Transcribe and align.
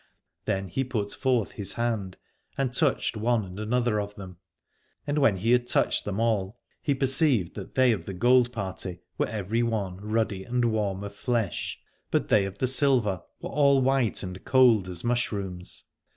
Then 0.45 0.67
he 0.67 0.83
put 0.83 1.11
forth 1.11 1.51
his 1.51 1.73
hand 1.73 2.17
and 2.57 2.73
touched 2.73 3.15
one 3.15 3.45
and 3.45 3.59
another 3.59 4.01
of 4.01 4.15
them: 4.15 4.37
and 5.05 5.19
when 5.19 5.37
he 5.37 5.51
had 5.51 5.67
touched 5.67 6.05
them 6.05 6.19
all, 6.19 6.59
he 6.81 6.95
perceived 6.95 7.53
that 7.53 7.75
they 7.75 7.91
of 7.91 8.05
the 8.07 8.15
gold 8.15 8.51
party 8.51 9.01
were 9.19 9.27
every 9.27 9.61
one 9.61 9.97
ruddy 10.01 10.43
and 10.43 10.65
warm 10.71 11.03
of 11.03 11.13
flesh, 11.13 11.79
but 12.09 12.29
they 12.29 12.45
of 12.45 12.57
the 12.57 12.65
silver 12.65 13.21
were 13.41 13.49
126 13.49 13.53
Aladore 13.53 13.57
all 13.61 13.81
white 13.83 14.23
and 14.23 14.43
cold 14.43 14.87
as 14.87 15.03
mushrooms. 15.03 15.83